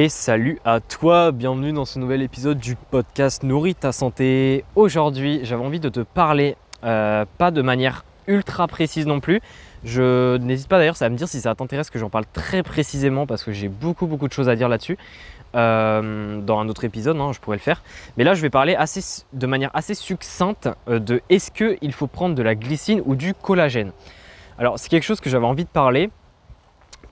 Et 0.00 0.08
salut 0.08 0.60
à 0.64 0.78
toi, 0.78 1.32
bienvenue 1.32 1.72
dans 1.72 1.84
ce 1.84 1.98
nouvel 1.98 2.22
épisode 2.22 2.60
du 2.60 2.76
podcast 2.76 3.42
Nourris 3.42 3.74
ta 3.74 3.90
santé. 3.90 4.64
Aujourd'hui, 4.76 5.40
j'avais 5.42 5.64
envie 5.64 5.80
de 5.80 5.88
te 5.88 5.98
parler, 5.98 6.54
euh, 6.84 7.24
pas 7.36 7.50
de 7.50 7.62
manière 7.62 8.04
ultra 8.28 8.68
précise 8.68 9.08
non 9.08 9.18
plus. 9.18 9.40
Je 9.82 10.36
n'hésite 10.36 10.68
pas 10.68 10.78
d'ailleurs 10.78 11.02
à 11.02 11.08
me 11.08 11.16
dire 11.16 11.26
si 11.26 11.40
ça 11.40 11.52
t'intéresse 11.56 11.90
que 11.90 11.98
j'en 11.98 12.10
parle 12.10 12.26
très 12.32 12.62
précisément 12.62 13.26
parce 13.26 13.42
que 13.42 13.50
j'ai 13.50 13.66
beaucoup 13.66 14.06
beaucoup 14.06 14.28
de 14.28 14.32
choses 14.32 14.48
à 14.48 14.54
dire 14.54 14.68
là-dessus. 14.68 14.96
Euh, 15.56 16.40
dans 16.42 16.60
un 16.60 16.68
autre 16.68 16.84
épisode, 16.84 17.16
hein, 17.16 17.32
je 17.32 17.40
pourrais 17.40 17.56
le 17.56 17.62
faire. 17.62 17.82
Mais 18.16 18.22
là, 18.22 18.34
je 18.34 18.42
vais 18.42 18.50
parler 18.50 18.76
assez, 18.76 19.24
de 19.32 19.46
manière 19.48 19.72
assez 19.74 19.94
succincte 19.94 20.68
euh, 20.88 21.00
de 21.00 21.22
est-ce 21.28 21.50
qu'il 21.50 21.92
faut 21.92 22.06
prendre 22.06 22.36
de 22.36 22.42
la 22.44 22.54
glycine 22.54 23.02
ou 23.04 23.16
du 23.16 23.34
collagène? 23.34 23.90
Alors, 24.60 24.78
c'est 24.78 24.90
quelque 24.90 25.02
chose 25.02 25.20
que 25.20 25.28
j'avais 25.28 25.46
envie 25.46 25.64
de 25.64 25.70
parler 25.70 26.10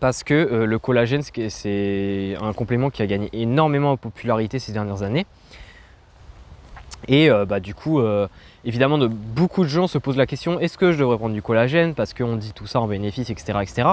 parce 0.00 0.24
que 0.24 0.34
euh, 0.34 0.66
le 0.66 0.78
collagène, 0.78 1.22
c'est 1.22 2.36
un 2.40 2.52
complément 2.52 2.90
qui 2.90 3.02
a 3.02 3.06
gagné 3.06 3.28
énormément 3.32 3.92
en 3.92 3.96
popularité 3.96 4.58
ces 4.58 4.72
dernières 4.72 5.02
années. 5.02 5.26
Et 7.08 7.30
euh, 7.30 7.44
bah, 7.44 7.60
du 7.60 7.74
coup, 7.74 8.00
euh, 8.00 8.26
évidemment, 8.64 8.98
de, 8.98 9.06
beaucoup 9.06 9.64
de 9.64 9.68
gens 9.68 9.86
se 9.86 9.98
posent 9.98 10.16
la 10.16 10.26
question 10.26 10.60
est-ce 10.60 10.76
que 10.76 10.92
je 10.92 10.98
devrais 10.98 11.16
prendre 11.16 11.34
du 11.34 11.42
collagène? 11.42 11.94
Parce 11.94 12.14
qu'on 12.14 12.36
dit 12.36 12.52
tout 12.52 12.66
ça 12.66 12.80
en 12.80 12.86
bénéfice, 12.86 13.30
etc. 13.30 13.58
etc. 13.62 13.88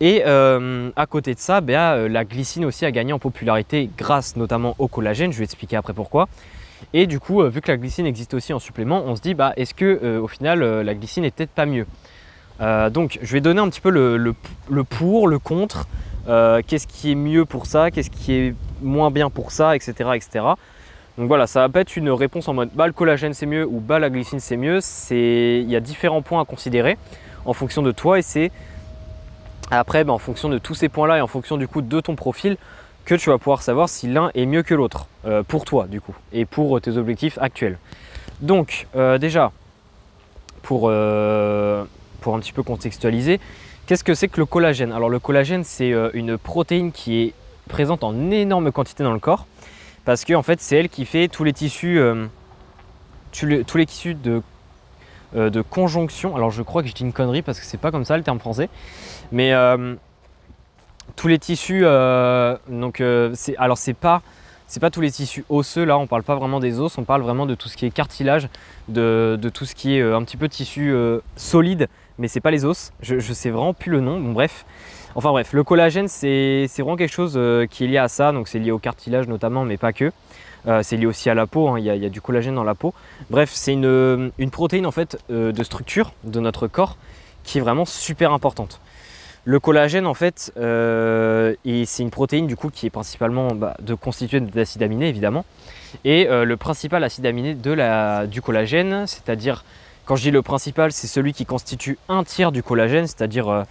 Et 0.00 0.22
à 0.24 1.06
côté 1.06 1.34
de 1.34 1.38
ça, 1.38 1.62
bah, 1.62 2.06
la 2.06 2.24
glycine 2.26 2.66
aussi 2.66 2.84
a 2.84 2.90
gagné 2.90 3.14
en 3.14 3.18
popularité 3.18 3.88
grâce 3.96 4.36
notamment 4.36 4.74
au 4.78 4.88
collagène. 4.88 5.32
Je 5.32 5.38
vais 5.38 5.44
expliquer 5.44 5.76
après 5.76 5.94
pourquoi. 5.94 6.28
Et 6.92 7.06
du 7.06 7.18
coup, 7.18 7.42
vu 7.44 7.62
que 7.62 7.70
la 7.70 7.78
glycine 7.78 8.06
existe 8.06 8.34
aussi 8.34 8.52
en 8.52 8.58
supplément, 8.58 9.02
on 9.06 9.16
se 9.16 9.22
dit 9.22 9.32
bah, 9.32 9.54
est-ce 9.56 9.72
que 9.72 10.18
au 10.18 10.28
final 10.28 10.62
la 10.82 10.94
glycine 10.94 11.24
est 11.24 11.30
peut-être 11.30 11.50
pas 11.50 11.64
mieux? 11.64 11.86
Euh, 12.60 12.90
donc 12.90 13.18
je 13.22 13.32
vais 13.32 13.40
donner 13.40 13.60
un 13.60 13.68
petit 13.68 13.80
peu 13.80 13.90
le, 13.90 14.34
pour, 14.84 15.28
le 15.28 15.38
contre, 15.38 15.86
euh, 16.28 16.62
qu'est-ce 16.66 16.86
qui 16.86 17.12
est 17.12 17.16
mieux 17.16 17.44
pour 17.44 17.66
ça, 17.66 17.90
qu'est-ce 17.90 18.10
qui 18.10 18.32
est 18.32 18.54
moins 18.82 19.10
bien 19.10 19.30
pour 19.30 19.52
ça, 19.52 19.76
etc. 19.76 20.10
etc. 20.14 20.44
Donc 21.18 21.28
voilà, 21.28 21.46
ça 21.46 21.60
va 21.60 21.68
pas 21.68 21.80
être 21.80 21.96
une 21.96 22.10
réponse 22.10 22.48
en 22.48 22.54
mode 22.54 22.70
bah 22.74 22.86
le 22.86 22.92
collagène 22.92 23.32
c'est 23.32 23.46
mieux 23.46 23.66
ou 23.66 23.80
bah 23.80 23.98
la 23.98 24.10
glycine 24.10 24.40
c'est 24.40 24.56
mieux. 24.56 24.80
Il 25.10 25.70
y 25.70 25.76
a 25.76 25.80
différents 25.80 26.22
points 26.22 26.42
à 26.42 26.44
considérer 26.44 26.98
en 27.44 27.52
fonction 27.52 27.82
de 27.82 27.92
toi 27.92 28.18
et 28.18 28.22
c'est 28.22 28.50
après 29.70 30.04
bah, 30.04 30.12
en 30.12 30.18
fonction 30.18 30.48
de 30.48 30.58
tous 30.58 30.74
ces 30.74 30.88
points-là 30.88 31.18
et 31.18 31.20
en 31.20 31.26
fonction 31.26 31.56
du 31.56 31.68
coup 31.68 31.80
de 31.80 32.00
ton 32.00 32.16
profil 32.16 32.56
que 33.04 33.14
tu 33.14 33.30
vas 33.30 33.38
pouvoir 33.38 33.62
savoir 33.62 33.88
si 33.88 34.08
l'un 34.08 34.30
est 34.34 34.46
mieux 34.46 34.62
que 34.62 34.74
l'autre 34.74 35.06
euh, 35.26 35.42
pour 35.42 35.64
toi 35.64 35.86
du 35.86 36.00
coup 36.00 36.14
et 36.32 36.44
pour 36.44 36.80
tes 36.80 36.96
objectifs 36.96 37.38
actuels. 37.40 37.78
Donc 38.40 38.86
déjà 38.94 39.52
pour 40.62 40.90
un 42.34 42.40
petit 42.40 42.52
peu 42.52 42.62
contextualiser, 42.62 43.40
qu'est-ce 43.86 44.04
que 44.04 44.14
c'est 44.14 44.28
que 44.28 44.40
le 44.40 44.46
collagène? 44.46 44.92
Alors 44.92 45.08
le 45.08 45.18
collagène, 45.18 45.64
c'est 45.64 45.92
euh, 45.92 46.10
une 46.14 46.38
protéine 46.38 46.92
qui 46.92 47.22
est 47.22 47.34
présente 47.68 48.04
en 48.04 48.30
énorme 48.30 48.72
quantité 48.72 49.04
dans 49.04 49.12
le 49.12 49.18
corps, 49.18 49.46
parce 50.04 50.24
que 50.24 50.34
en 50.34 50.42
fait, 50.42 50.60
c'est 50.60 50.76
elle 50.76 50.88
qui 50.88 51.04
fait 51.04 51.28
tous 51.28 51.44
les 51.44 51.52
tissus, 51.52 51.98
euh, 51.98 52.26
tous, 53.32 53.46
les, 53.46 53.86
tissus 53.86 54.14
de, 54.14 54.42
euh, 55.36 55.50
de 55.50 55.62
conjonction. 55.62 56.36
Alors 56.36 56.50
je 56.50 56.62
crois 56.62 56.82
que 56.82 56.88
je 56.88 56.94
dis 56.94 57.02
une 57.02 57.12
connerie 57.12 57.42
parce 57.42 57.60
que 57.60 57.66
c'est 57.66 57.78
pas 57.78 57.90
comme 57.90 58.04
ça 58.04 58.16
le 58.16 58.22
terme 58.22 58.38
français, 58.38 58.68
mais 59.32 59.52
tous 61.14 61.28
les 61.28 61.38
tissus, 61.38 61.82
donc 62.68 63.02
c'est 63.34 63.56
alors 63.56 63.78
c'est 63.78 63.94
pas 63.94 64.22
c'est 64.66 64.80
pas 64.80 64.90
tous 64.90 65.00
les 65.00 65.10
tissus 65.10 65.44
osseux, 65.48 65.84
là 65.84 65.98
on 65.98 66.06
parle 66.06 66.22
pas 66.22 66.34
vraiment 66.34 66.60
des 66.60 66.80
os, 66.80 66.98
on 66.98 67.04
parle 67.04 67.22
vraiment 67.22 67.46
de 67.46 67.54
tout 67.54 67.68
ce 67.68 67.76
qui 67.76 67.86
est 67.86 67.90
cartilage, 67.90 68.48
de, 68.88 69.38
tout 69.52 69.64
ce 69.64 69.74
qui 69.74 69.96
est 69.96 70.02
un 70.02 70.22
petit 70.22 70.36
peu 70.36 70.48
tissu 70.48 70.94
solide 71.36 71.88
mais 72.18 72.28
c'est 72.28 72.40
pas 72.40 72.50
les 72.50 72.64
os. 72.64 72.92
Je, 73.00 73.32
sais 73.32 73.50
vraiment 73.50 73.74
plus 73.74 73.90
le 73.90 74.00
nom. 74.00 74.18
Bon, 74.20 74.32
bref. 74.32 74.64
Enfin 75.14 75.30
bref, 75.30 75.52
le 75.52 75.64
collagène, 75.64 76.08
c'est 76.08 76.66
vraiment 76.78 76.96
quelque 76.96 77.12
chose 77.12 77.34
euh, 77.36 77.66
qui 77.66 77.84
est 77.84 77.86
lié 77.86 77.98
à 77.98 78.08
ça. 78.08 78.32
Donc 78.32 78.48
c'est 78.48 78.58
lié 78.58 78.70
au 78.70 78.78
cartilage 78.78 79.28
notamment, 79.28 79.64
mais 79.64 79.76
pas 79.76 79.92
que. 79.92 80.12
Euh, 80.66 80.82
c'est 80.82 80.96
lié 80.96 81.06
aussi 81.06 81.30
à 81.30 81.34
la 81.34 81.46
peau. 81.46 81.68
Hein. 81.68 81.78
Il, 81.78 81.84
y 81.84 81.90
a, 81.90 82.08
du 82.08 82.20
collagène 82.20 82.54
dans 82.54 82.64
la 82.64 82.74
peau. 82.74 82.92
Bref, 83.30 83.50
c'est 83.52 83.72
une, 83.72 84.30
protéine 84.50 84.86
en 84.86 84.90
fait 84.90 85.18
euh, 85.30 85.52
de 85.52 85.62
structure 85.62 86.12
de 86.24 86.40
notre 86.40 86.66
corps 86.66 86.96
qui 87.44 87.58
est 87.58 87.60
vraiment 87.60 87.84
super 87.84 88.32
importante. 88.32 88.80
Le 89.46 89.58
collagène 89.60 90.06
en 90.06 90.14
fait, 90.14 90.52
c'est 90.54 92.02
une 92.02 92.10
protéine 92.10 92.46
du 92.46 92.56
coup 92.56 92.68
qui 92.68 92.86
est 92.86 92.90
principalement 92.90 93.54
bah, 93.54 93.76
constituée 94.00 94.40
d'acides 94.40 94.82
aminés 94.82 95.08
évidemment. 95.08 95.46
Et 96.04 96.26
le 96.28 96.56
principal 96.56 97.02
acide 97.04 97.24
aminé 97.26 97.54
du 97.54 98.42
collagène, 98.42 99.06
c'est-à-dire 99.06 99.64
quand 100.06 100.14
je 100.14 100.22
dis 100.22 100.30
le 100.30 100.40
principal, 100.40 100.92
c'est 100.92 101.08
celui 101.08 101.32
qui 101.32 101.44
constitue 101.44 101.98
un 102.08 102.22
tiers 102.22 102.52
du 102.52 102.62
collagène, 102.62 103.08
c'est-à-dire, 103.08 103.48
euh, 103.48 103.64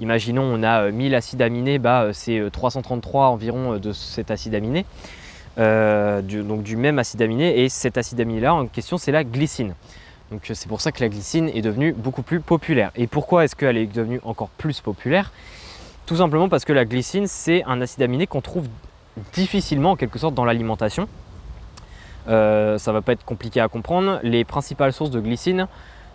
imaginons, 0.00 0.42
on 0.42 0.62
a 0.62 0.90
1000 0.90 1.12
euh, 1.12 1.18
acides 1.18 1.42
aminés, 1.42 1.78
bah, 1.78 2.04
euh, 2.04 2.12
c'est 2.14 2.42
333 2.50 3.26
environ 3.26 3.76
de 3.76 3.92
cet 3.92 4.30
acide 4.30 4.54
aminé, 4.54 4.86
donc 5.58 6.62
du 6.62 6.76
même 6.76 6.98
acide 6.98 7.20
aminé, 7.20 7.62
et 7.62 7.68
cet 7.68 7.98
acide 7.98 8.18
aminé-là 8.22 8.54
en 8.54 8.66
question, 8.68 8.96
c'est 8.96 9.12
la 9.12 9.22
glycine. 9.22 9.74
Donc 10.32 10.40
c'est 10.54 10.68
pour 10.68 10.80
ça 10.80 10.92
que 10.92 11.00
la 11.02 11.10
glycine 11.10 11.50
est 11.50 11.60
devenue 11.60 11.92
beaucoup 11.92 12.22
plus 12.22 12.40
populaire. 12.40 12.90
Et 12.96 13.06
pourquoi 13.06 13.44
est-ce 13.44 13.54
qu'elle 13.54 13.76
est 13.76 13.86
devenue 13.86 14.18
encore 14.24 14.48
plus 14.48 14.80
populaire? 14.80 15.30
Tout 16.06 16.16
simplement 16.16 16.48
parce 16.48 16.64
que 16.64 16.72
la 16.72 16.86
glycine, 16.86 17.26
c'est 17.26 17.62
un 17.64 17.82
acide 17.82 18.00
aminé 18.00 18.26
qu'on 18.26 18.40
trouve 18.40 18.66
difficilement 19.34 19.90
en 19.90 19.96
quelque 19.96 20.18
sorte 20.18 20.34
dans 20.34 20.46
l'alimentation. 20.46 21.06
Euh, 22.28 22.78
ça 22.78 22.92
va 22.92 23.02
pas 23.02 23.12
être 23.12 23.26
compliqué 23.26 23.60
à 23.60 23.68
comprendre. 23.68 24.20
Les 24.22 24.44
principales 24.44 24.94
sources 24.94 25.10
de 25.10 25.20
glycine, 25.20 25.68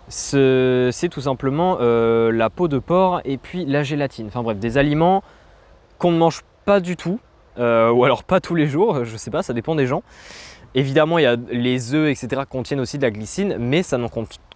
c'est 0.08 1.08
tout 1.08 1.20
simplement 1.20 1.78
euh, 1.80 2.32
la 2.32 2.50
peau 2.50 2.66
de 2.66 2.80
porc 2.80 3.20
et 3.24 3.38
puis 3.38 3.66
la 3.66 3.84
gélatine. 3.84 4.26
Enfin 4.26 4.42
bref, 4.42 4.58
des 4.58 4.78
aliments 4.78 5.22
qu'on 5.98 6.10
ne 6.10 6.18
mange 6.18 6.42
pas 6.64 6.80
du 6.80 6.96
tout, 6.96 7.20
euh, 7.60 7.90
ou 7.90 8.04
alors 8.04 8.24
pas 8.24 8.40
tous 8.40 8.56
les 8.56 8.66
jours, 8.66 9.04
je 9.04 9.16
sais 9.16 9.30
pas, 9.30 9.44
ça 9.44 9.52
dépend 9.52 9.76
des 9.76 9.86
gens. 9.86 10.02
Évidemment, 10.74 11.18
il 11.18 11.22
y 11.22 11.26
a 11.26 11.36
les 11.50 11.94
œufs, 11.94 12.10
etc., 12.10 12.42
contiennent 12.48 12.80
aussi 12.80 12.98
de 12.98 13.02
la 13.02 13.10
glycine, 13.10 13.56
mais 13.58 13.82
ça 13.82 13.98
n'en 13.98 14.08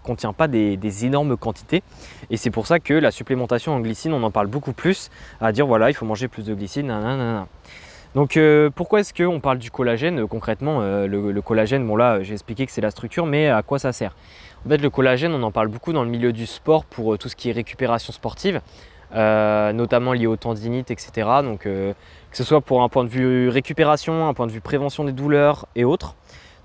contient 0.03 0.33
pas 0.33 0.49
des, 0.49 1.05
énormes 1.05 1.37
quantités. 1.37 1.83
Et 2.31 2.37
c'est 2.37 2.51
pour 2.51 2.67
ça 2.67 2.81
que 2.81 2.95
la 2.95 3.11
supplémentation 3.11 3.73
en 3.73 3.81
glycine, 3.81 4.13
on 4.13 4.23
en 4.23 4.31
parle 4.31 4.47
beaucoup 4.47 4.73
plus, 4.73 5.11
à 5.41 5.53
dire 5.53 5.67
voilà, 5.67 5.91
il 5.91 5.95
faut 5.95 6.07
manger 6.07 6.29
plus 6.29 6.45
de 6.45 6.55
glycine. 6.55 6.91
Donc 8.15 8.37
euh, 8.37 8.69
pourquoi 8.69 9.01
est-ce 9.01 9.15
qu'on 9.15 9.41
parle 9.41 9.59
du 9.59 9.71
collagène 9.71 10.21
euh, 10.21 10.27
concrètement 10.27 10.83
euh, 10.83 11.07
le, 11.07 11.41
collagène, 11.41 11.87
bon 11.87 11.97
là 11.97 12.23
j'ai 12.23 12.35
expliqué 12.35 12.67
que 12.67 12.73
c'est 12.73 12.83
la 12.83 12.91
structure, 12.91 13.25
mais 13.25 13.49
à 13.49 13.63
quoi 13.63 13.79
ça 13.79 13.93
sert? 13.93 14.15
En 14.67 14.69
fait 14.69 14.77
le 14.77 14.91
collagène 14.91 15.33
on 15.33 15.43
en 15.43 15.51
parle 15.51 15.69
beaucoup 15.69 15.95
dans 15.95 16.05
le 16.05 16.11
milieu 16.11 16.31
du 16.31 16.45
sport 16.45 16.85
pour 16.85 17.17
tout 17.17 17.31
ce 17.31 17.37
qui 17.37 17.49
est 17.49 17.53
récupération 17.53 18.13
sportive, 18.13 18.61
notamment 19.13 20.13
lié 20.13 20.27
aux 20.27 20.37
tendinites, 20.37 20.91
etc. 20.91 21.29
Donc 21.43 21.61
que 21.61 21.95
ce 22.33 22.45
soit 22.45 22.61
pour 22.61 22.83
un 22.83 22.89
point 22.89 23.05
de 23.05 23.09
vue 23.09 23.49
récupération, 23.49 24.29
un 24.29 24.35
point 24.35 24.47
de 24.47 24.53
vue 24.53 24.61
prévention 24.61 25.05
des 25.05 25.13
douleurs 25.13 25.67
et 25.77 25.85
autres. 25.85 26.15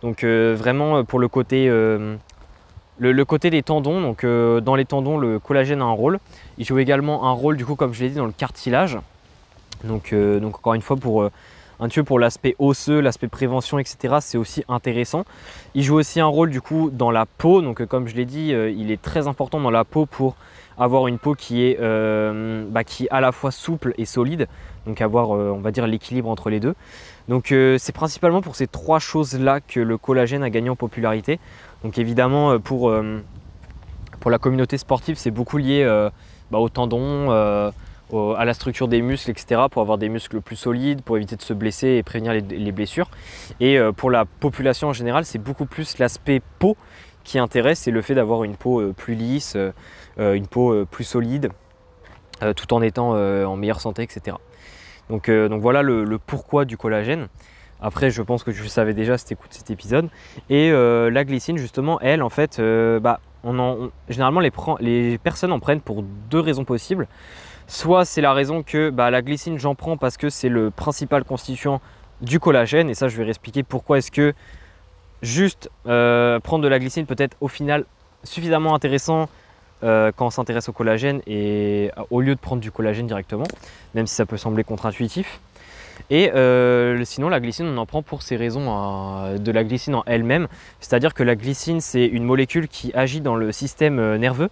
Donc 0.01 0.23
vraiment 0.23 1.03
pour 1.03 1.19
le 1.19 1.27
côté, 1.27 1.67
le, 1.67 3.23
côté 3.25 3.49
des 3.49 3.63
tendons, 3.63 4.01
donc 4.01 4.25
dans 4.25 4.75
les 4.75 4.85
tendons 4.85 5.17
le 5.17 5.39
collagène 5.39 5.81
a 5.81 5.85
un 5.85 5.91
rôle. 5.91 6.19
Il 6.57 6.65
joue 6.65 6.79
également 6.79 7.25
un 7.25 7.31
rôle 7.31 7.57
du 7.57 7.65
coup 7.65 7.75
comme 7.75 7.93
je 7.93 8.03
l'ai 8.03 8.09
dit 8.09 8.15
dans 8.15 8.25
le 8.25 8.31
cartilage. 8.31 8.97
Euh, 9.85 10.39
donc, 10.39 10.55
encore 10.55 10.73
une 10.73 10.81
fois, 10.81 10.97
pour 10.97 11.29
euh, 11.79 11.83
un 11.83 11.87
tuyau 11.87 12.03
pour 12.03 12.19
l'aspect 12.19 12.55
osseux, 12.59 12.99
l'aspect 12.99 13.27
prévention, 13.27 13.79
etc., 13.79 14.15
c'est 14.21 14.37
aussi 14.37 14.63
intéressant. 14.67 15.25
Il 15.75 15.83
joue 15.83 15.95
aussi 15.95 16.19
un 16.19 16.25
rôle 16.25 16.49
du 16.49 16.61
coup 16.61 16.89
dans 16.91 17.11
la 17.11 17.25
peau. 17.25 17.61
Donc, 17.61 17.81
euh, 17.81 17.85
comme 17.85 18.07
je 18.07 18.15
l'ai 18.15 18.25
dit, 18.25 18.49
il 18.49 18.91
est 18.91 19.01
très 19.01 19.27
important 19.27 19.59
dans 19.59 19.71
la 19.71 19.83
peau 19.83 20.05
pour 20.05 20.35
avoir 20.77 21.07
une 21.07 21.17
peau 21.17 21.33
qui 21.33 21.63
est, 21.63 21.79
bah, 22.69 22.83
qui 22.83 23.07
à 23.09 23.19
la 23.19 23.31
fois 23.31 23.51
souple 23.51 23.93
et 23.97 24.05
solide. 24.05 24.47
Donc, 24.85 25.01
avoir, 25.01 25.31
on 25.31 25.59
va 25.59 25.71
dire, 25.71 25.87
l'équilibre 25.87 26.29
entre 26.29 26.49
les 26.49 26.59
deux. 26.59 26.75
Donc, 27.27 27.47
c'est 27.47 27.91
principalement 27.93 28.41
pour 28.41 28.55
ces 28.55 28.67
trois 28.67 28.99
choses-là 28.99 29.59
que 29.59 29.79
le 29.79 29.97
collagène 29.97 30.43
a 30.43 30.49
gagné 30.49 30.69
en 30.69 30.75
popularité. 30.75 31.39
Donc, 31.83 31.97
évidemment, 31.97 32.59
pour, 32.59 32.93
pour 34.19 34.31
la 34.31 34.37
communauté 34.37 34.77
sportive, 34.77 35.17
c'est 35.17 35.31
beaucoup 35.31 35.57
lié 35.57 35.83
bah, 36.51 36.59
aux 36.59 36.69
tendons 36.69 37.71
à 38.13 38.45
la 38.45 38.53
structure 38.53 38.87
des 38.87 39.01
muscles, 39.01 39.31
etc., 39.31 39.61
pour 39.69 39.81
avoir 39.81 39.97
des 39.97 40.09
muscles 40.09 40.41
plus 40.41 40.55
solides, 40.55 41.01
pour 41.01 41.17
éviter 41.17 41.35
de 41.35 41.41
se 41.41 41.53
blesser 41.53 41.87
et 41.87 42.03
prévenir 42.03 42.33
les, 42.33 42.71
blessures. 42.71 43.09
Et 43.59 43.77
euh, 43.77 43.91
pour 43.91 44.11
la 44.11 44.25
population 44.25 44.89
en 44.89 44.93
général, 44.93 45.25
c'est 45.25 45.39
beaucoup 45.39 45.65
plus 45.65 45.97
l'aspect 45.97 46.41
peau 46.59 46.77
qui 47.23 47.39
intéresse 47.39 47.87
et 47.87 47.91
le 47.91 48.01
fait 48.01 48.15
d'avoir 48.15 48.43
une 48.43 48.55
peau 48.55 48.79
euh, 48.79 48.93
plus 48.93 49.15
lisse, 49.15 49.57
euh, 49.57 50.33
une 50.33 50.47
peau 50.47 50.85
plus 50.85 51.03
solide, 51.03 51.49
tout 52.55 52.73
en 52.73 52.81
étant 52.81 53.11
en 53.11 53.55
meilleure 53.55 53.81
santé, 53.81 54.03
etc. 54.03 54.37
Donc, 55.09 55.29
donc 55.29 55.61
voilà 55.61 55.81
le, 55.81 56.19
pourquoi 56.19 56.65
du 56.65 56.77
collagène. 56.77 57.27
Après, 57.81 58.09
je 58.09 58.21
pense 58.21 58.43
que 58.43 58.51
tu 58.51 58.61
le 58.61 58.67
savais 58.67 58.93
déjà 58.93 59.17
si 59.17 59.25
tu 59.25 59.33
écoutes 59.33 59.53
cet 59.53 59.69
épisode. 59.71 60.09
Et 60.49 60.71
la 60.71 61.23
glycine, 61.23 61.57
justement, 61.57 61.99
elle, 61.99 62.21
en 62.21 62.29
fait, 62.29 62.61
bah, 63.01 63.19
on 63.43 63.57
en, 63.59 63.89
généralement, 64.09 64.39
les, 64.39 64.51
les 64.79 65.17
personnes 65.17 65.51
en 65.51 65.59
prennent 65.59 65.81
pour 65.81 66.03
deux 66.03 66.39
raisons 66.39 66.63
possibles. 66.63 67.07
Soit 67.67 68.05
c'est 68.05 68.21
la 68.21 68.33
raison 68.33 68.63
que 68.63 68.89
bah, 68.89 69.11
la 69.11 69.21
glycine, 69.21 69.59
j'en 69.59 69.75
prends 69.75 69.97
parce 69.97 70.17
que 70.17 70.29
c'est 70.29 70.49
le 70.49 70.71
principal 70.71 71.23
constituant 71.23 71.81
du 72.21 72.39
collagène. 72.39 72.89
Et 72.89 72.93
ça, 72.93 73.07
je 73.07 73.21
vais 73.21 73.27
expliquer 73.27 73.63
pourquoi 73.63 73.97
est-ce 73.97 74.11
que 74.11 74.33
juste 75.21 75.69
euh, 75.87 76.39
prendre 76.39 76.63
de 76.63 76.67
la 76.69 76.79
glycine 76.79 77.05
peut 77.05 77.15
être 77.17 77.35
au 77.41 77.47
final 77.47 77.85
suffisamment 78.23 78.73
intéressant 78.75 79.29
euh, 79.83 80.11
quand 80.15 80.25
on 80.25 80.29
s'intéresse 80.31 80.69
au 80.69 80.73
collagène 80.73 81.21
et 81.27 81.91
euh, 81.97 82.03
au 82.09 82.21
lieu 82.21 82.33
de 82.33 82.39
prendre 82.39 82.61
du 82.61 82.71
collagène 82.71 83.05
directement, 83.05 83.45
même 83.93 84.07
si 84.07 84.15
ça 84.15 84.25
peut 84.25 84.37
sembler 84.37 84.63
contre-intuitif. 84.63 85.39
Et 86.09 86.31
sinon, 87.05 87.29
la 87.29 87.39
glycine, 87.39 87.67
on 87.67 87.77
en 87.77 87.85
prend 87.85 88.01
pour 88.01 88.21
ces 88.21 88.35
raisons 88.37 88.65
euh, 88.69 89.37
de 89.37 89.51
la 89.51 89.63
glycine 89.63 89.95
en 89.95 90.03
elle-même. 90.05 90.47
C'est-à-dire 90.79 91.13
que 91.13 91.23
la 91.23 91.35
glycine, 91.35 91.79
c'est 91.79 92.05
une 92.05 92.23
molécule 92.23 92.67
qui 92.67 92.91
agit 92.93 93.21
dans 93.21 93.35
le 93.35 93.51
système 93.51 94.15
nerveux, 94.15 94.49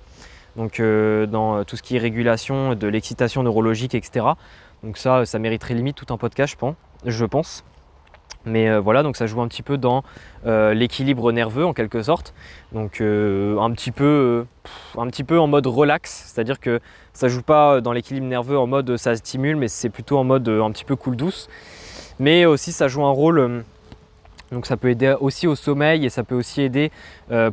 donc 0.56 0.81
dans 0.81 1.63
tout 1.63 1.75
ce 1.75 1.84
qui 1.84 1.96
est 1.96 2.00
régulation 2.00 2.75
de 2.75 2.88
l'excitation 2.88 3.44
neurologique, 3.44 3.96
etc. 3.96 4.25
Donc 4.84 4.98
ça, 4.98 5.25
ça 5.25 5.40
mériterait 5.40 5.74
limite 5.74 5.96
tout 5.96 6.13
un 6.13 6.18
podcast, 6.18 6.57
je 7.06 7.25
pense. 7.25 7.63
Mais 8.46 8.78
voilà, 8.78 9.02
donc 9.02 9.18
ça 9.18 9.25
joue 9.25 9.42
un 9.42 9.48
petit 9.48 9.63
peu 9.63 9.78
dans 9.78 10.04
l'équilibre 10.46 11.31
nerveux 11.31 11.66
en 11.66 11.74
quelque 11.74 12.04
sorte. 12.04 12.34
Donc 12.72 13.02
un, 13.02 13.72
petit 13.72 13.92
peu, 13.92 14.46
un 14.98 15.07
petit 15.07 15.24
peu 15.24 15.40
en 15.40 15.48
mode 15.48 15.66
relax, 15.68 16.31
c'est-à-dire 16.31 16.60
que 16.60 16.80
ça 17.13 17.28
joue 17.28 17.42
pas 17.42 17.81
dans 17.81 17.92
l'équilibre 17.92 18.28
nerveux 18.28 18.58
en 18.58 18.68
mode 18.68 18.98
ça 18.98 19.16
stimule, 19.16 19.56
mais 19.56 19.68
c'est 19.68 19.90
plutôt 19.90 20.18
en 20.18 20.24
mode 20.24 20.48
un 20.48 20.72
petit 20.72 20.86
peu 20.86 20.96
cool 20.96 21.16
douce. 21.16 21.50
Mais 22.19 22.46
aussi 22.46 22.72
ça 22.72 22.88
joue 22.88 23.04
un 23.04 23.12
rôle, 23.12 23.63
donc 24.52 24.66
ça 24.66 24.78
peut 24.78 24.90
aider 24.90 25.16
aussi 25.20 25.48
au 25.48 25.56
sommeil 25.56 26.06
et 26.06 26.10
ça 26.10 26.24
peut 26.24 26.36
aussi 26.36 26.62
aider 26.62 26.92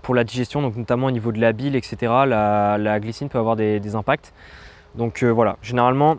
pour 0.03 0.15
la 0.15 0.25
digestion, 0.25 0.61
donc 0.61 0.77
notamment 0.77 1.06
au 1.06 1.11
niveau 1.11 1.33
de 1.33 1.41
la 1.41 1.53
bile, 1.53 1.75
etc. 1.75 1.97
La, 2.27 3.00
glycine 3.00 3.29
peut 3.29 3.39
avoir 3.39 3.56
des, 3.56 3.94
impacts. 3.94 4.35
Donc 4.94 5.25
voilà, 5.25 5.56
généralement 5.62 6.19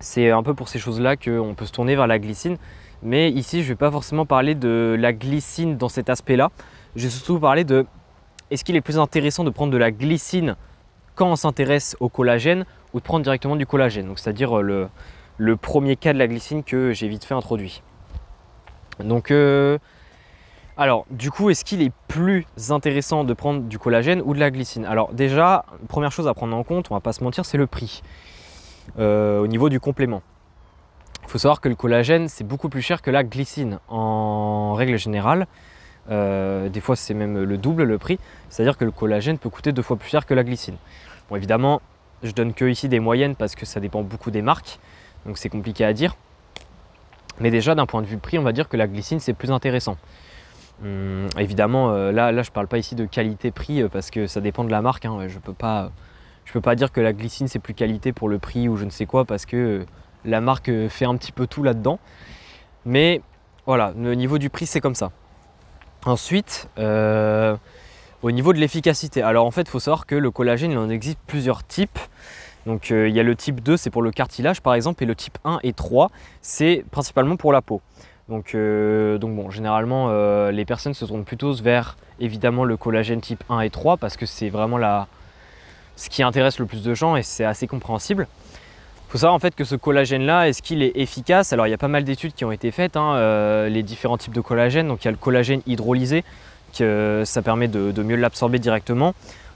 c'est 0.00 0.30
un 0.30 0.42
peu 0.42 0.54
pour 0.54 0.68
ces 0.68 0.78
choses-là 0.78 1.16
qu'on 1.16 1.54
peut 1.56 1.66
se 1.66 1.72
tourner 1.72 1.96
vers 1.96 2.06
la 2.06 2.18
glycine. 2.18 2.56
Mais 3.02 3.30
ici, 3.30 3.62
je 3.62 3.64
ne 3.64 3.68
vais 3.70 3.76
pas 3.76 3.90
forcément 3.90 4.26
parler 4.26 4.54
de 4.54 4.96
la 4.98 5.12
glycine 5.12 5.76
dans 5.76 5.88
cet 5.88 6.08
aspect-là. 6.08 6.50
Je 6.96 7.04
vais 7.04 7.10
surtout 7.10 7.38
parler 7.38 7.64
de 7.64 7.86
est-ce 8.50 8.64
qu'il 8.64 8.76
est 8.76 8.80
plus 8.80 8.98
intéressant 8.98 9.44
de 9.44 9.50
prendre 9.50 9.72
de 9.72 9.78
la 9.78 9.90
glycine 9.90 10.56
quand 11.14 11.28
on 11.30 11.36
s'intéresse 11.36 11.96
au 12.00 12.08
collagène 12.08 12.64
ou 12.92 13.00
de 13.00 13.04
prendre 13.04 13.22
directement 13.22 13.56
du 13.56 13.66
collagène? 13.66 14.06
Donc 14.06 14.18
c'est-à-dire 14.18 14.58
euh, 14.58 14.88
le, 15.38 15.56
premier 15.56 15.96
cas 15.96 16.12
de 16.12 16.18
la 16.18 16.26
glycine 16.26 16.62
que 16.62 16.92
j'ai 16.92 17.08
vite 17.08 17.24
fait 17.24 17.34
introduit. 17.34 17.82
Donc 19.00 19.30
euh, 19.30 19.78
alors 20.76 21.06
du 21.10 21.30
coup 21.30 21.50
est-ce 21.50 21.64
qu'il 21.64 21.82
est 21.82 21.92
plus 22.08 22.46
intéressant 22.70 23.24
de 23.24 23.34
prendre 23.34 23.62
du 23.62 23.78
collagène 23.78 24.22
ou 24.24 24.34
de 24.34 24.40
la 24.40 24.50
glycine? 24.50 24.84
Alors 24.84 25.12
déjà, 25.12 25.64
première 25.88 26.12
chose 26.12 26.28
à 26.28 26.34
prendre 26.34 26.56
en 26.56 26.62
compte, 26.62 26.90
on 26.90 26.94
va 26.94 27.00
pas 27.00 27.12
se 27.12 27.22
mentir, 27.24 27.44
c'est 27.44 27.58
le 27.58 27.66
prix 27.66 28.02
euh, 28.98 29.40
au 29.40 29.46
niveau 29.46 29.68
du 29.68 29.80
complément. 29.80 30.22
Il 31.24 31.30
faut 31.30 31.38
savoir 31.38 31.60
que 31.60 31.68
le 31.68 31.74
collagène 31.74 32.28
c'est 32.28 32.44
beaucoup 32.44 32.68
plus 32.68 32.82
cher 32.82 33.02
que 33.02 33.10
la 33.10 33.24
glycine 33.24 33.78
en 33.88 34.74
règle 34.74 34.98
générale. 34.98 35.46
Euh, 36.10 36.68
des 36.68 36.80
fois, 36.80 36.96
c'est 36.96 37.14
même 37.14 37.42
le 37.42 37.58
double 37.58 37.84
le 37.84 37.98
prix. 37.98 38.18
C'est-à-dire 38.50 38.76
que 38.76 38.84
le 38.84 38.90
collagène 38.90 39.38
peut 39.38 39.48
coûter 39.48 39.72
deux 39.72 39.82
fois 39.82 39.96
plus 39.96 40.08
cher 40.08 40.26
que 40.26 40.34
la 40.34 40.44
glycine. 40.44 40.76
Bon, 41.28 41.36
évidemment, 41.36 41.80
je 42.22 42.32
donne 42.32 42.52
que 42.52 42.66
ici 42.66 42.88
des 42.88 43.00
moyennes 43.00 43.36
parce 43.36 43.54
que 43.54 43.66
ça 43.66 43.80
dépend 43.80 44.02
beaucoup 44.02 44.30
des 44.30 44.42
marques. 44.42 44.78
Donc 45.26 45.38
c'est 45.38 45.48
compliqué 45.48 45.84
à 45.84 45.92
dire. 45.92 46.16
Mais 47.40 47.50
déjà, 47.50 47.74
d'un 47.74 47.86
point 47.86 48.02
de 48.02 48.06
vue 48.06 48.18
prix, 48.18 48.38
on 48.38 48.42
va 48.42 48.52
dire 48.52 48.68
que 48.68 48.76
la 48.76 48.86
glycine, 48.86 49.20
c'est 49.20 49.34
plus 49.34 49.50
intéressant. 49.50 49.96
Hum, 50.82 51.28
évidemment, 51.38 51.90
euh, 51.90 52.12
là, 52.12 52.32
là, 52.32 52.42
je 52.42 52.50
ne 52.50 52.54
parle 52.54 52.66
pas 52.66 52.78
ici 52.78 52.94
de 52.94 53.06
qualité-prix 53.06 53.82
euh, 53.82 53.88
parce 53.88 54.10
que 54.10 54.26
ça 54.26 54.40
dépend 54.40 54.64
de 54.64 54.70
la 54.70 54.82
marque. 54.82 55.04
Hein. 55.04 55.28
Je 55.28 55.36
ne 55.36 55.40
peux, 55.40 55.52
pas, 55.52 55.90
peux 56.52 56.60
pas 56.60 56.74
dire 56.74 56.92
que 56.92 57.00
la 57.00 57.12
glycine, 57.12 57.48
c'est 57.48 57.58
plus 57.58 57.74
qualité 57.74 58.12
pour 58.12 58.28
le 58.28 58.38
prix 58.38 58.68
ou 58.68 58.76
je 58.76 58.84
ne 58.84 58.90
sais 58.90 59.06
quoi 59.06 59.24
parce 59.24 59.46
que 59.46 59.86
la 60.24 60.40
marque 60.40 60.70
fait 60.88 61.04
un 61.04 61.16
petit 61.16 61.32
peu 61.32 61.46
tout 61.46 61.62
là-dedans. 61.62 61.98
Mais 62.84 63.20
voilà, 63.66 63.92
le 63.96 64.14
niveau 64.14 64.38
du 64.38 64.50
prix, 64.50 64.66
c'est 64.66 64.80
comme 64.80 64.94
ça. 64.94 65.10
Ensuite, 66.04 66.68
euh, 66.78 67.56
au 68.22 68.30
niveau 68.30 68.52
de 68.52 68.58
l'efficacité, 68.58 69.22
alors 69.22 69.46
en 69.46 69.50
fait, 69.50 69.62
il 69.62 69.70
faut 69.70 69.80
savoir 69.80 70.06
que 70.06 70.14
le 70.14 70.30
collagène, 70.30 70.72
il 70.72 70.78
en 70.78 70.90
existe 70.90 71.18
plusieurs 71.26 71.64
types. 71.66 71.98
Donc 72.66 72.90
euh, 72.90 73.08
il 73.08 73.14
y 73.14 73.20
a 73.20 73.22
le 73.22 73.36
type 73.36 73.62
2, 73.62 73.76
c'est 73.76 73.90
pour 73.90 74.02
le 74.02 74.10
cartilage 74.10 74.60
par 74.60 74.74
exemple, 74.74 75.02
et 75.02 75.06
le 75.06 75.14
type 75.14 75.38
1 75.44 75.60
et 75.62 75.72
3, 75.72 76.10
c'est 76.40 76.84
principalement 76.90 77.36
pour 77.36 77.52
la 77.52 77.62
peau. 77.62 77.80
Donc, 78.30 78.54
euh, 78.54 79.18
bon, 79.18 79.50
généralement, 79.50 80.10
les 80.50 80.64
personnes 80.64 80.94
se 80.94 81.04
tournent 81.04 81.24
plutôt 81.24 81.52
vers 81.54 81.96
évidemment 82.20 82.64
le 82.64 82.78
collagène 82.78 83.20
type 83.20 83.44
1 83.50 83.60
et 83.60 83.70
3 83.70 83.98
parce 83.98 84.16
que 84.16 84.24
c'est 84.24 84.48
vraiment 84.48 84.78
ce 85.96 86.08
qui 86.08 86.22
intéresse 86.22 86.58
le 86.58 86.64
plus 86.64 86.82
de 86.82 86.94
gens 86.94 87.16
et 87.16 87.22
c'est 87.22 87.44
assez 87.44 87.66
compréhensible 87.66 88.26
faut 89.14 89.18
savoir 89.18 89.34
en 89.34 89.38
fait 89.38 89.54
que 89.54 89.62
ce 89.62 89.76
collagène-là, 89.76 90.48
est-ce 90.48 90.60
qu'il 90.60 90.82
est 90.82 90.90
efficace? 90.96 91.52
Alors 91.52 91.68
il 91.68 91.70
y 91.70 91.74
a 91.74 91.78
pas 91.78 91.86
mal 91.86 92.02
d'études 92.02 92.34
qui 92.34 92.44
ont 92.44 92.50
été 92.50 92.72
faites, 92.72 92.96
hein, 92.96 93.14
euh, 93.14 93.68
les 93.68 93.84
différents 93.84 94.18
types 94.18 94.34
de 94.34 94.40
collagène. 94.40 94.88
Donc 94.88 95.04
il 95.04 95.04
y 95.04 95.08
a 95.08 95.12
le 95.12 95.16
collagène 95.16 95.60
hydrolysé, 95.68 96.24
que 96.76 97.22
ça 97.24 97.40
permet 97.40 97.68
de, 97.68 98.02
mieux 98.02 98.16
l'absorber 98.16 98.58
directement. 98.58 99.14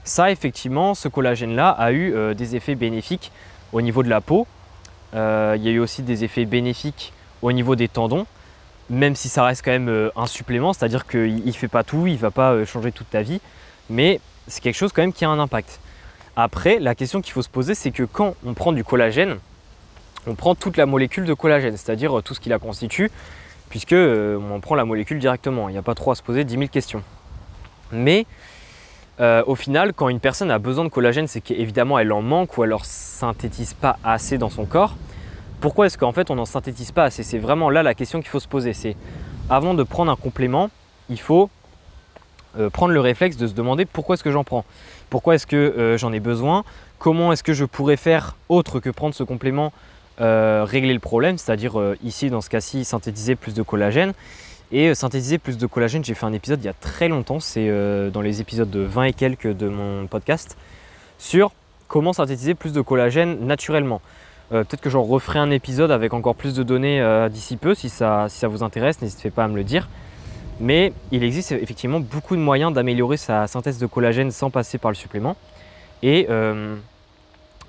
Ça, 0.09 0.31
effectivement, 0.31 0.95
ce 0.95 1.07
collagène-là 1.07 1.69
a 1.69 1.91
eu 1.91 2.15
euh, 2.15 2.33
des 2.33 2.55
effets 2.55 2.73
bénéfiques 2.73 3.31
au 3.73 3.81
niveau 3.81 4.01
de 4.01 4.09
la 4.09 4.21
peau. 4.21 4.47
Euh, 5.13 5.53
il 5.55 5.63
y 5.63 5.69
a 5.69 5.71
eu 5.71 5.77
aussi 5.77 6.01
des 6.01 6.23
effets 6.23 6.45
bénéfiques 6.45 7.13
au 7.43 7.51
niveau 7.51 7.75
des 7.75 7.87
tendons, 7.87 8.25
même 8.89 9.15
si 9.15 9.29
ça 9.29 9.43
reste 9.43 9.63
quand 9.63 9.69
même 9.69 10.09
un 10.15 10.25
supplément, 10.25 10.73
c'est-à-dire 10.73 11.05
qu'il 11.05 11.45
ne 11.45 11.51
fait 11.51 11.67
pas 11.67 11.83
tout, 11.83 12.07
il 12.07 12.13
ne 12.13 12.17
va 12.17 12.31
pas 12.31 12.65
changer 12.65 12.91
toute 12.91 13.11
ta 13.11 13.21
vie, 13.21 13.39
mais 13.87 14.19
c'est 14.47 14.61
quelque 14.61 14.75
chose 14.75 14.91
quand 14.91 15.03
même 15.03 15.13
qui 15.13 15.25
a 15.25 15.29
un 15.29 15.37
impact. 15.37 15.79
Après, 16.35 16.79
la 16.79 16.95
question 16.95 17.21
qu'il 17.21 17.31
faut 17.33 17.43
se 17.43 17.49
poser, 17.49 17.75
c'est 17.75 17.91
que 17.91 18.01
quand 18.01 18.33
on 18.43 18.55
prend 18.55 18.73
du 18.73 18.83
collagène, 18.83 19.37
on 20.25 20.33
prend 20.33 20.55
toute 20.55 20.75
la 20.75 20.87
molécule 20.87 21.25
de 21.25 21.35
collagène, 21.35 21.77
c'est-à-dire 21.77 22.17
euh, 22.17 22.23
tout 22.23 22.33
ce 22.33 22.39
qui 22.39 22.49
la 22.49 22.57
constitue, 22.57 23.11
puisque 23.69 23.93
euh, 23.93 24.39
on 24.51 24.59
prend 24.59 24.73
la 24.73 24.85
molécule 24.85 25.19
directement. 25.19 25.69
Il 25.69 25.73
n'y 25.73 25.77
a 25.77 25.83
pas 25.83 25.93
trop 25.93 26.09
à 26.09 26.15
se 26.15 26.23
poser 26.23 26.43
10 26.43 26.53
000 26.55 26.67
questions. 26.67 27.03
Mais 27.91 28.25
euh, 29.19 29.43
au 29.47 29.55
final, 29.55 29.93
quand 29.93 30.09
une 30.09 30.19
personne 30.19 30.51
a 30.51 30.59
besoin 30.59 30.85
de 30.85 30.89
collagène, 30.89 31.27
c'est 31.27 31.41
qu'évidemment 31.41 31.99
elle 31.99 32.11
en 32.11 32.21
manque 32.21 32.57
ou 32.57 32.63
elle 32.63 32.71
ne 32.71 32.77
synthétise 32.83 33.73
pas 33.73 33.97
assez 34.03 34.37
dans 34.37 34.49
son 34.49 34.65
corps. 34.65 34.95
Pourquoi 35.61 35.87
est-ce 35.87 35.97
qu'en 35.97 36.13
fait 36.13 36.31
on 36.31 36.35
n'en 36.35 36.45
synthétise 36.45 36.91
pas 36.91 37.03
assez? 37.03 37.23
C'est 37.23 37.39
vraiment 37.39 37.69
là 37.69 37.83
la 37.83 37.93
question 37.93 38.19
qu'il 38.21 38.29
faut 38.29 38.39
se 38.39 38.47
poser. 38.47 38.73
C'est 38.73 38.95
avant 39.49 39.73
de 39.73 39.83
prendre 39.83 40.11
un 40.11 40.15
complément, 40.15 40.69
il 41.09 41.19
faut 41.19 41.49
prendre 42.71 42.93
le 42.93 42.99
réflexe 42.99 43.37
de 43.37 43.45
se 43.45 43.53
demander 43.53 43.85
pourquoi 43.85 44.15
est-ce 44.15 44.23
que 44.23 44.31
j'en 44.31 44.43
prends? 44.43 44.65
Pourquoi 45.09 45.35
est-ce 45.35 45.45
que 45.45 45.95
j'en 45.99 46.11
ai 46.11 46.19
besoin? 46.19 46.63
Comment 46.97 47.31
est-ce 47.31 47.43
que 47.43 47.53
je 47.53 47.65
pourrais 47.65 47.97
faire 47.97 48.35
autre 48.47 48.79
que 48.79 48.89
prendre 48.89 49.13
ce 49.13 49.23
complément 49.23 49.71
euh, 50.21 50.65
régler 50.67 50.93
le 50.93 50.99
problème, 50.99 51.37
c'est-à-dire 51.37 51.79
euh, 51.79 51.95
ici 52.03 52.29
dans 52.29 52.41
ce 52.41 52.49
cas-ci 52.49 52.83
synthétiser 52.83 53.35
plus 53.35 53.53
de 53.53 53.61
collagène. 53.63 54.11
Et 54.71 54.89
euh, 54.89 54.93
synthétiser 54.93 55.37
plus 55.37 55.57
de 55.57 55.65
collagène, 55.65 56.03
j'ai 56.03 56.13
fait 56.13 56.25
un 56.25 56.33
épisode 56.33 56.61
il 56.61 56.65
y 56.65 56.69
a 56.69 56.73
très 56.73 57.07
longtemps, 57.07 57.39
c'est 57.39 57.69
dans 58.11 58.21
les 58.21 58.41
épisodes 58.41 58.69
de 58.69 58.81
20 58.81 59.03
et 59.03 59.13
quelques 59.13 59.55
de 59.55 59.67
mon 59.67 60.07
podcast, 60.07 60.57
sur 61.17 61.51
comment 61.87 62.13
synthétiser 62.13 62.53
plus 62.53 62.73
de 62.73 62.81
collagène 62.81 63.45
naturellement. 63.45 64.01
Peut-être 64.49 64.81
que 64.81 64.89
j'en 64.89 65.03
referai 65.03 65.37
un 65.37 65.51
épisode 65.51 65.91
avec 65.91 66.13
encore 66.13 66.35
plus 66.35 66.55
de 66.55 66.63
données 66.63 67.27
d'ici 67.31 67.55
peu, 67.55 67.75
si 67.75 67.89
ça, 67.89 68.27
vous 68.43 68.63
intéresse, 68.63 69.01
n'hésitez 69.01 69.29
pas 69.29 69.43
à 69.43 69.47
me 69.47 69.55
le 69.55 69.63
dire. 69.63 69.89
Mais 70.59 70.91
il 71.11 71.23
existe 71.23 71.51
effectivement 71.51 71.99
beaucoup 71.99 72.35
de 72.35 72.41
moyens 72.41 72.73
d'améliorer 72.73 73.17
sa 73.17 73.47
synthèse 73.47 73.77
de 73.77 73.85
collagène 73.85 74.31
sans 74.31 74.49
passer 74.49 74.77
par 74.77 74.91
le 74.91 74.95
supplément. 74.95 75.35
Et 76.01 76.27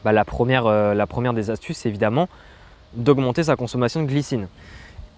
bah, 0.04 0.12
la, 0.12 0.24
première, 0.24 0.66
euh, 0.66 0.94
la 0.94 1.06
première 1.06 1.34
des 1.34 1.50
astuces, 1.50 1.78
c'est 1.78 1.88
évidemment 1.88 2.28
d'augmenter 2.94 3.44
sa 3.44 3.56
consommation 3.56 4.02
de 4.02 4.06
glycine. 4.06 4.48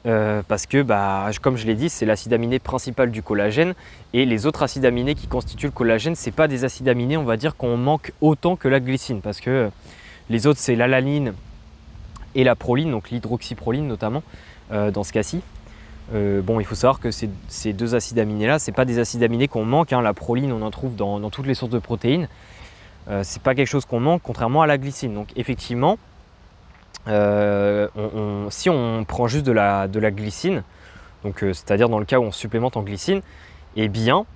Euh, 0.05 0.43
parce 0.47 0.67
que, 0.67 0.83
bah, 0.83 1.31
comme 1.41 1.57
je 1.57 1.67
l'ai 1.67 1.75
dit, 1.75 1.89
c'est 1.89 2.07
l'acide 2.07 2.33
aminé 2.33 2.59
principal 2.59 3.11
du 3.11 3.23
collagène 3.23 3.75
et 4.13 4.25
les 4.25 4.47
autres 4.47 4.63
acides 4.63 4.85
aminés 4.85 5.15
qui 5.15 5.29
constituent 5.29 5.67
le 5.67 5.73
collagène, 5.73 6.17
ce 6.17 6.31
pas 6.31 6.49
des 6.49 6.65
acides 6.65 6.89
aminés, 6.89 7.17
on 7.17 7.25
va 7.25 7.37
dire 7.37 7.57
qu'on 7.57 7.77
manque 7.77 8.13
autant 8.21 8.57
que 8.57 8.67
la 8.67 8.81
glycine 8.81 9.21
parce 9.21 9.41
que 9.41 9.71
les 10.29 10.47
autres, 10.47 10.59
c'est 10.59 10.75
l'alanine 10.75 11.35
et 12.35 12.43
la 12.43 12.57
proline, 12.57 12.91
donc 12.91 13.11
l'hydroxyproline 13.11 13.87
notamment 13.87 14.23
euh, 14.73 14.91
dans 14.91 15.05
ce 15.05 15.13
cas-ci. 15.13 15.41
bon, 16.13 16.59
il 16.59 16.65
faut 16.65 16.75
savoir 16.75 16.99
que 16.99 17.11
ces, 17.11 17.73
deux 17.73 17.95
acides 17.95 18.19
aminés-là, 18.19 18.59
ce 18.59 18.73
pas 18.73 18.85
des 18.85 18.99
acides 18.99 19.23
aminés 19.23 19.47
qu'on 19.47 19.65
manque. 19.65 19.93
Hein. 19.93 20.03
La 20.03 20.15
proline, 20.15 20.53
on 20.53 20.63
en 20.63 20.71
trouve 20.71 20.97
dans 20.97 21.31
toutes 21.31 21.47
les 21.47 21.55
sources 21.55 21.73
de 21.73 21.79
protéines. 21.79 22.29
Euh, 23.09 23.23
c'est 23.25 23.43
pas 23.43 23.55
quelque 23.55 23.69
chose 23.69 23.85
qu'on 23.85 24.01
manque, 24.01 24.23
contrairement 24.23 24.63
à 24.63 24.67
la 24.67 24.79
glycine. 24.79 25.15
Donc 25.15 25.29
effectivement, 25.37 25.99
euh, 27.09 27.89
si 28.51 28.71
on 28.71 29.05
prend 29.05 29.27
juste 29.27 29.47
de 29.47 29.53
la, 29.53 29.89
glycine, 29.89 30.63
euh, 31.25 31.31
c'est-à-dire 31.53 31.89
dans 31.89 31.99
le 31.99 32.05
cas 32.05 32.19
où 32.19 32.25
on 32.25 32.33
supplémente 32.33 32.77
en 32.77 32.83
glycine, 32.83 33.23
eh 33.77 33.89
bien 33.89 34.27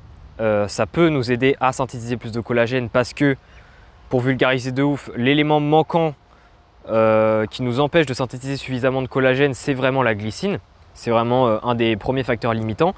ça 0.68 0.84
peut 0.84 1.08
nous 1.08 1.32
aider 1.32 1.56
à 1.60 1.72
synthétiser 1.72 2.18
plus 2.18 2.30
de 2.30 2.40
collagène 2.40 2.90
parce 2.90 3.14
que, 3.14 3.36
pour 4.10 4.20
vulgariser 4.20 4.70
de 4.70 4.82
ouf, 4.82 5.10
l'élément 5.16 5.60
manquant 5.60 6.14
qui 6.86 7.62
nous 7.62 7.80
empêche 7.80 8.04
de 8.04 8.12
synthétiser 8.12 8.58
suffisamment 8.58 9.00
de 9.00 9.08
collagène, 9.08 9.54
c'est 9.54 9.72
vraiment 9.72 10.02
la 10.02 10.14
glycine. 10.14 10.58
C'est 10.92 11.10
vraiment 11.10 11.64
un 11.64 11.74
des 11.74 11.96
premiers 11.96 12.22
facteurs 12.22 12.52
limitants. 12.52 12.94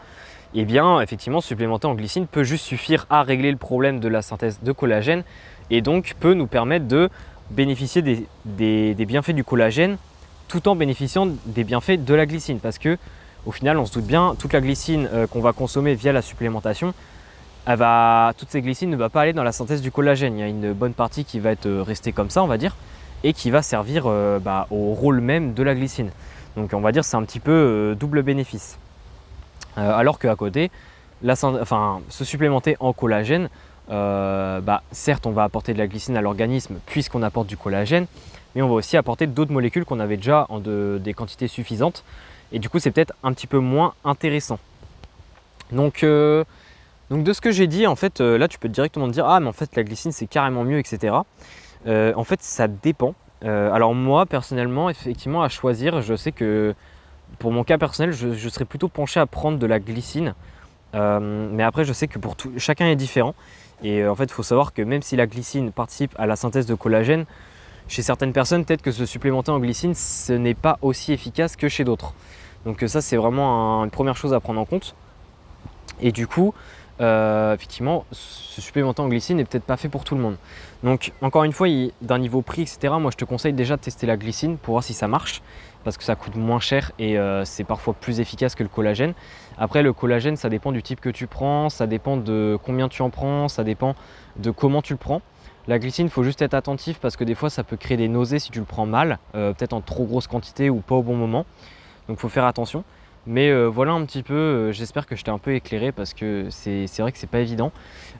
Eh 0.54 0.64
bien, 0.64 1.00
effectivement, 1.00 1.40
supplémenter 1.40 1.87
en 1.87 1.94
glycine 1.94 2.26
peut 2.26 2.42
juste 2.42 2.64
suffire 2.64 3.06
à 3.10 3.22
régler 3.22 3.50
le 3.50 3.58
problème 3.58 4.00
de 4.00 4.08
la 4.08 4.22
synthèse 4.22 4.60
de 4.62 4.72
collagène 4.72 5.22
et 5.70 5.82
donc 5.82 6.14
peut 6.18 6.32
nous 6.34 6.46
permettre 6.46 6.88
de 6.88 7.10
bénéficier 7.50 8.02
des, 8.02 8.95
bienfaits 9.07 9.33
du 9.33 9.45
collagène 9.45 9.97
tout 10.49 10.69
en 10.69 10.76
bénéficiant 10.76 11.28
des 11.47 11.64
bienfaits 11.64 12.05
de 12.05 12.14
la 12.14 12.26
glycine. 12.26 12.59
Parce 12.59 12.78
que 12.78 12.99
au 13.47 13.52
final, 13.52 13.78
on 13.78 13.87
se 13.87 13.95
doute 13.95 14.07
bien, 14.07 14.35
toute 14.38 14.52
la 14.52 14.61
glycine 14.61 15.09
euh, 15.12 15.26
qu'on 15.26 15.40
va 15.40 15.52
consommer 15.52 15.95
via 15.95 16.12
la 16.12 16.23
supplémentation, 16.23 16.93
elle 17.67 17.76
va, 17.76 18.33
toutes 18.37 18.50
ces 18.50 18.61
glycines 18.62 18.90
ne 18.90 18.97
va 18.97 19.09
pas 19.09 19.23
aller 19.23 19.33
dans 19.33 19.43
la 19.43 19.52
synthèse 19.52 19.83
du 19.83 19.90
collagène. 19.90 20.37
Il 20.37 20.40
y 20.40 20.43
a 20.43 20.49
une 20.49 20.73
bonne 20.73 20.95
partie 20.95 21.25
qui 21.25 21.38
va 21.38 21.50
être 21.50 21.67
euh, 21.67 21.83
restée 21.83 22.12
comme 22.12 22.31
ça, 22.31 22.43
on 22.43 22.47
va 22.47 22.59
dire, 22.59 22.76
et 23.25 23.33
qui 23.33 23.50
va 23.50 23.62
servir 23.62 24.05
euh, 24.07 24.38
bah, 24.38 24.67
au 24.71 24.95
rôle 24.95 25.21
même 25.21 25.55
de 25.55 25.62
la 25.62 25.75
glycine. 25.75 26.11
Donc 26.57 26.73
on 26.73 26.81
va 26.81 26.93
dire 26.93 27.05
c'est 27.05 27.17
un 27.17 27.23
petit 27.23 27.40
peu 27.40 27.95
double 27.99 28.23
bénéfice. 28.23 28.78
alors 29.76 30.19
qu'à 30.19 30.35
côté, 30.35 30.71
enfin, 31.26 32.00
se 32.09 32.25
supplémenter 32.25 32.76
en 32.81 32.93
collagène, 32.93 33.49
bah, 33.88 34.83
certes 34.92 35.26
on 35.26 35.30
va 35.30 35.45
apporter 35.45 35.73
de 35.73 35.78
la 35.78 35.87
glycine 35.87 36.16
à 36.16 36.21
l'organisme 36.21 36.78
puisqu'on 36.87 37.23
apporte 37.23 37.47
du 37.47 37.57
collagène, 37.57 38.07
mais 38.54 38.62
on 38.62 38.68
va 38.68 38.75
aussi 38.75 38.97
apporter 38.97 39.26
d'autres 39.26 39.52
molécules 39.52 39.85
qu'on 39.85 40.00
avait 40.00 40.16
déjà 40.16 40.47
en 40.49 40.59
des 40.61 41.14
quantités 41.14 41.49
suffisantes. 41.49 42.04
Et 42.52 42.59
du 42.59 42.68
coup, 42.68 42.78
c'est 42.78 42.90
peut-être 42.90 43.14
un 43.23 43.33
petit 43.33 43.47
peu 43.47 43.59
moins 43.59 43.95
intéressant. 44.04 44.59
Donc, 45.73 46.02
euh, 46.02 46.45
donc 47.11 47.25
de 47.25 47.33
ce 47.33 47.40
que 47.40 47.50
j'ai 47.50 47.66
dit, 47.66 47.87
en 47.87 47.97
fait, 47.97 48.21
euh, 48.21 48.38
là, 48.38 48.49
tu 48.49 48.59
peux 48.59 48.68
directement 48.68 49.07
te 49.07 49.12
dire, 49.12 49.26
ah, 49.26 49.40
mais 49.40 49.49
en 49.49 49.52
fait, 49.52 49.76
la 49.76 49.83
glycine, 49.83 50.12
c'est 50.12 50.26
carrément 50.26 50.64
mieux, 50.64 50.78
etc. 50.78 51.16
Euh, 51.87 52.12
en 52.16 52.25
fait, 52.25 52.42
ça 52.42 52.68
dépend. 52.68 53.14
alors 53.42 53.95
moi, 53.95 54.26
personnellement, 54.26 54.90
effectivement, 54.90 55.42
à 55.42 55.49
choisir, 55.49 56.00
je 56.00 56.16
sais 56.16 56.33
que 56.33 56.75
pour 57.38 57.52
mon 57.52 57.64
cas 57.64 57.78
personnel, 57.78 58.12
je, 58.12 58.49
serais 58.49 58.64
plutôt 58.64 58.88
penché 58.88 59.21
à 59.21 59.26
prendre 59.26 59.59
de 59.59 59.66
la 59.66 59.78
glycine. 59.78 60.35
mais 60.95 61.62
après, 61.62 61.85
je 61.85 61.92
sais 61.92 62.09
que 62.09 62.18
pour 62.18 62.35
tout, 62.35 62.52
chacun 62.57 62.87
est 62.87 62.97
différent. 62.97 63.35
Et 63.82 64.06
en 64.06 64.14
fait, 64.14 64.25
il 64.25 64.32
faut 64.32 64.42
savoir 64.42 64.73
que 64.73 64.82
même 64.82 65.02
si 65.02 65.16
la 65.16 65.26
glycine 65.26 65.73
participe 65.73 66.14
à 66.18 66.26
la 66.26 66.37
synthèse 66.37 66.66
de 66.66 66.75
collagène, 66.75 67.26
chez 67.87 68.02
certaines 68.02 68.32
personnes, 68.32 68.64
peut-être 68.64 68.82
que 68.82 68.92
se 68.92 69.06
supplémenter 69.06 69.50
en 69.50 69.58
glycine, 69.58 69.94
ce 69.94 70.32
n'est 70.32 70.54
pas 70.54 70.78
aussi 70.82 71.12
efficace 71.12 71.56
que 71.56 71.68
chez 71.68 71.85
d'autres. 71.85 72.12
Donc 72.66 72.85
ça, 72.87 73.00
c'est 73.00 73.16
vraiment 73.16 73.82
une 73.85 73.90
première 73.90 74.16
chose 74.16 74.35
à 74.35 74.40
prendre 74.40 74.61
en 74.61 74.64
compte. 74.64 74.94
Et 76.00 76.12
du 76.12 76.26
coup, 76.26 76.54
euh, 77.00 77.55
effectivement, 77.55 78.05
se 78.12 78.61
supplémenter 78.61 79.00
en 79.00 79.09
glycine 79.09 79.37
n'est 79.37 79.45
peut-être 79.45 79.64
pas 79.64 79.76
fait 79.76 79.88
pour 79.88 80.05
tout 80.05 80.14
le 80.14 80.21
monde. 80.21 80.37
Donc 80.83 81.12
encore 81.21 81.45
une 81.45 81.52
fois, 81.52 81.69
d'un 82.02 82.19
niveau 82.19 82.43
prix, 82.43 82.62
etc., 82.62 82.95
moi 83.00 83.11
je 83.11 83.17
te 83.17 83.25
conseille 83.25 83.52
déjà 83.52 83.76
de 83.76 83.81
tester 83.81 84.07
la 84.07 84.17
glycine 84.17 84.59
pour 84.59 84.75
voir 84.75 84.85
si 84.85 84.95
ça 84.95 85.09
marche, 85.09 85.43
parce 85.85 85.97
que 85.97 86.05
ça 86.05 86.17
coûte 86.17 86.37
moins 86.37 86.61
cher 86.61 86.93
et 86.99 87.19
euh, 87.19 87.45
c'est 87.45 87.64
parfois 87.64 87.95
plus 87.95 88.21
efficace 88.21 88.55
que 88.55 88.62
le 88.62 88.69
collagène. 88.69 89.14
Après, 89.59 89.83
le 89.83 89.93
collagène, 89.93 90.37
ça 90.37 90.49
dépend 90.49 90.73
du 90.73 90.83
type 90.83 91.00
que 91.00 91.09
tu 91.09 91.26
prends, 91.26 91.69
ça 91.69 91.87
dépend 91.87 92.17
de 92.17 92.59
combien 92.62 92.88
tu 92.88 93.02
en 93.02 93.11
prends, 93.11 93.49
ça 93.49 93.64
dépend 93.64 93.95
de 94.37 94.50
comment 94.50 94.83
tu 94.83 94.93
le 94.93 94.99
prends. 94.99 95.23
La 95.67 95.78
glycine, 95.78 96.07
il 96.07 96.11
faut 96.11 96.23
juste 96.23 96.40
être 96.43 96.55
attentif 96.55 96.99
parce 96.99 97.17
que 97.17 97.25
des 97.25 97.35
fois 97.35 97.50
ça 97.50 97.62
peut 97.62 97.76
créer 97.76 97.97
des 97.97 98.09
nausées 98.09 98.38
si 98.38 98.50
tu 98.50 98.59
le 98.59 98.64
prends 98.64 98.87
mal, 98.87 99.19
euh, 99.35 99.52
peut-être 99.52 99.75
en 99.75 99.83
trop 99.83 100.05
grosse 100.05 100.26
quantité 100.26 100.71
ou 100.71 100.81
pas 100.81 100.95
au 100.95 101.02
bon 101.02 101.14
moment. 101.14 101.45
Donc 102.09 102.17
il 102.17 102.21
faut 102.21 102.31
faire 102.31 102.47
attention. 102.47 102.85
Mais 103.30 103.50
euh, 103.50 103.66
voilà 103.66 103.92
un 103.92 104.04
petit 104.06 104.23
peu, 104.23 104.35
euh, 104.35 104.73
j'espère 104.73 105.06
que 105.06 105.14
je 105.14 105.23
t'ai 105.23 105.30
un 105.30 105.38
peu 105.38 105.54
éclairé 105.54 105.92
parce 105.92 106.14
que 106.14 106.47
c'est 106.50 106.88
vrai 106.99 107.12
que 107.12 107.18
c'est 107.18 107.28
pas 107.28 107.40
évident. 107.40 107.73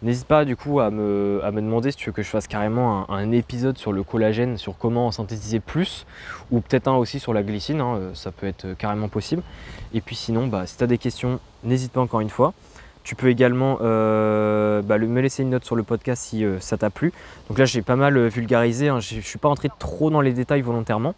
N'hésite 0.03 0.27
pas 0.27 0.45
du 0.45 0.55
coup 0.55 0.81
à 0.81 0.91
me, 0.91 1.41
demander 1.57 1.91
si 1.91 1.97
tu 1.97 2.11
veux 2.11 2.13
que 2.13 2.23
je 2.23 2.29
fasse 2.29 2.47
carrément 2.47 3.11
un, 3.11 3.33
épisode 3.33 3.79
sur 3.79 3.93
le 3.93 4.03
collagène, 4.03 4.59
sur 4.59 4.77
comment 4.77 5.07
en 5.07 5.11
synthétiser 5.11 5.61
plus, 5.61 6.07
ou 6.51 6.61
peut-être 6.61 6.89
un 6.89 6.95
aussi 6.95 7.19
sur 7.19 7.33
la 7.33 7.43
glycine, 7.43 7.81
hein, 7.81 8.11
ça 8.13 8.31
peut 8.31 8.47
être 8.47 8.75
carrément 8.75 9.09
possible. 9.09 9.43
Et 9.95 10.01
puis 10.01 10.15
sinon, 10.15 10.47
bah, 10.47 10.67
si 10.67 10.77
tu 10.77 10.85
as 10.85 10.87
des 10.87 10.99
questions, 10.99 11.41
n'hésite 11.65 11.93
pas 11.93 12.01
encore 12.01 12.21
une 12.21 12.31
fois. 12.31 12.53
Tu 13.09 13.15
peux 13.15 13.31
également 13.31 13.79
euh, 13.81 14.83
bah, 14.83 14.99
me 14.99 15.21
laisser 15.23 15.43
une 15.43 15.49
note 15.49 15.65
sur 15.65 15.77
le 15.77 15.83
podcast 15.83 16.23
si 16.25 16.45
euh, 16.45 16.61
ça 16.61 16.77
t'a 16.77 16.91
plu. 16.91 17.11
Donc 17.49 17.59
là, 17.59 17.65
j'ai 17.65 17.81
pas 17.81 17.97
mal 17.97 18.15
euh, 18.19 18.29
vulgarisé. 18.29 18.89
Hein. 18.89 19.01
Je 19.01 19.17
ne 19.17 19.21
suis 19.23 19.39
pas 19.39 19.49
rentré 19.49 19.71
trop 19.79 20.11
dans 20.11 20.21
les 20.21 20.35
détails 20.35 20.61
volontairement. 20.61 21.15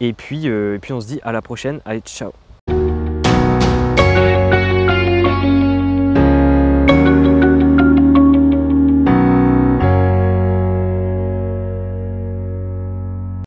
Et 0.00 0.12
puis, 0.12 0.46
et 0.46 0.78
puis, 0.82 0.92
on 0.92 1.00
se 1.00 1.06
dit 1.06 1.20
à 1.22 1.32
la 1.32 1.40
prochaine. 1.40 1.80
Allez, 1.86 2.00
ciao 2.00 2.32